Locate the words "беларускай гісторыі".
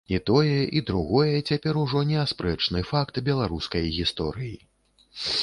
3.29-4.53